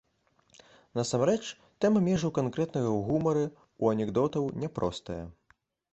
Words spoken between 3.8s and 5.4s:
у анекдотаў, не простая.